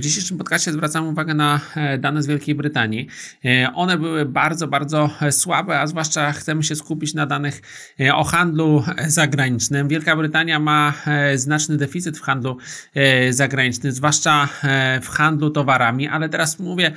[0.00, 3.08] W dzisiejszym podcaście zwracam uwagę na e, dane z Wielkiej Brytanii.
[3.44, 7.62] E, one były bardzo, bardzo e, słabe, a zwłaszcza chcemy się skupić na danych
[8.14, 9.88] o handlu zagranicznym.
[9.88, 10.92] Wielka Brytania ma
[11.34, 12.56] znaczny deficyt w handlu
[13.30, 14.48] zagranicznym, zwłaszcza
[15.02, 16.92] w handlu towarami, ale teraz mówię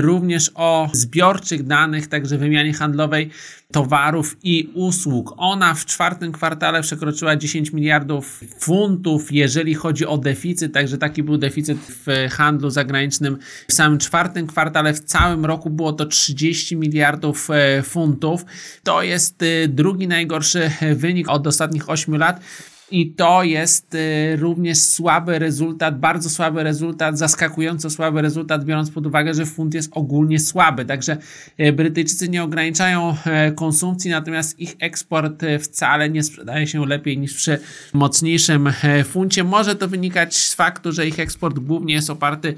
[0.00, 3.30] również o zbiorczych danych, także wymianie handlowej
[3.72, 5.34] towarów i usług.
[5.36, 11.38] Ona w czwartym kwartale przekroczyła 10 miliardów funtów, jeżeli chodzi o deficyt, także taki był
[11.38, 14.94] deficyt w handlu zagranicznym w samym czwartym kwartale.
[14.94, 18.44] W całym roku było to 30 miliardów e, funtów.
[18.82, 22.40] To jest e, drugi najgorszy wynik od ostatnich 8 lat.
[22.90, 29.06] I to jest y, również słaby rezultat, bardzo słaby rezultat, zaskakująco słaby rezultat, biorąc pod
[29.06, 30.84] uwagę, że funt jest ogólnie słaby.
[30.84, 31.16] Także
[31.60, 33.16] y, Brytyjczycy nie ograniczają
[33.48, 37.58] y, konsumpcji, natomiast ich eksport wcale nie sprzedaje się lepiej niż przy
[37.92, 38.72] mocniejszym
[39.04, 39.44] funcie.
[39.44, 42.54] Może to wynikać z faktu, że ich eksport głównie jest oparty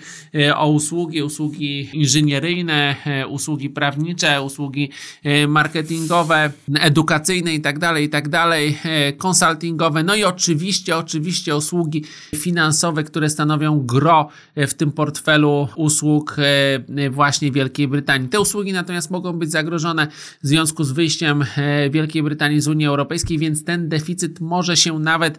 [0.56, 2.96] o usługi, usługi inżynieryjne,
[3.28, 4.91] usługi prawnicze, usługi
[5.48, 13.31] marketingowe, edukacyjne itd., tak itd., tak konsultingowe, no i i oczywiście, oczywiście usługi finansowe, które
[13.31, 18.28] stanowią gro e, w tym portfelu usług e, właśnie Wielkiej Brytanii.
[18.28, 20.06] Te usługi natomiast mogą być zagrożone
[20.43, 24.98] w związku z wyjściem e, Wielkiej Brytanii z Unii Europejskiej, więc ten deficyt może się
[24.98, 25.39] nawet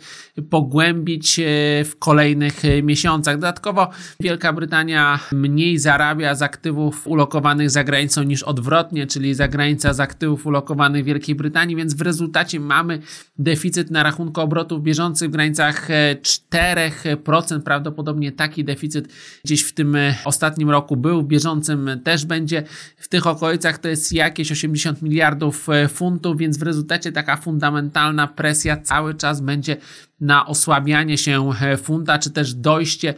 [0.50, 1.40] pogłębić
[1.86, 3.36] w kolejnych miesiącach.
[3.36, 3.90] Dodatkowo
[4.20, 10.46] Wielka Brytania mniej zarabia z aktywów ulokowanych za granicą niż odwrotnie, czyli zagranica z aktywów
[10.46, 13.00] ulokowanych w Wielkiej Brytanii, więc w rezultacie mamy
[13.38, 15.88] deficyt na rachunku obrotu obrotów bieżących w granicach
[16.22, 17.56] 4%.
[17.56, 19.08] E, Prawdopodobnie taki deficyt
[19.44, 22.64] gdzieś w tym e, ostatnim roku był, w bieżącym też będzie
[22.98, 23.78] w tych okolicach.
[23.78, 29.42] To jest jakieś 80 miliardów e, funtów, więc w rezultacie taka fundamentalna presja cały czas
[29.42, 29.78] będzie
[30.22, 33.14] na osłabianie się funta, czy też dojście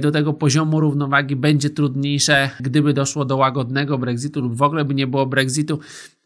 [0.00, 4.94] do tego poziomu równowagi będzie trudniejsze, gdyby doszło do łagodnego Brexitu lub w ogóle by
[4.94, 5.78] nie było Brexitu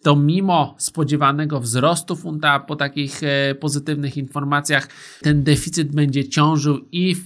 [0.06, 4.88] to mimo spodziewanego wzrostu funta po takich e, pozytywnych informacjach
[5.22, 7.24] ten deficyt będzie ciążył i w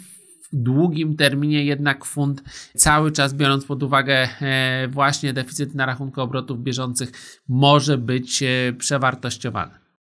[0.53, 2.43] długim terminie jednak funt
[2.77, 7.13] cały czas biorąc pod uwagę e, właśnie deficyt na rachunku obrotów bieżących
[7.49, 9.81] może być e, przewartościowany.